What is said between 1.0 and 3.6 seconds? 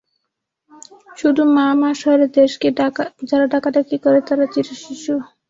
শুধু মা মা স্বরে দেশকে যারা